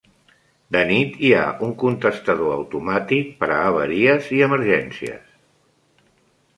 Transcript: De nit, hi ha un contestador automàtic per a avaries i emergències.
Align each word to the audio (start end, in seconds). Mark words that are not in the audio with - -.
De 0.75 0.79
nit, 0.91 1.19
hi 1.27 1.29
ha 1.39 1.43
un 1.67 1.75
contestador 1.83 2.55
automàtic 2.55 3.31
per 3.45 3.53
a 3.57 3.61
avaries 3.69 4.35
i 4.41 4.45
emergències. 4.51 5.33